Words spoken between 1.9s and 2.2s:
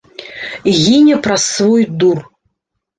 дур.